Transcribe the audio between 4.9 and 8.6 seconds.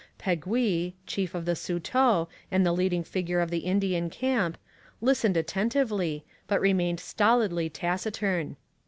listened attentively, but remained stolidly taciturn.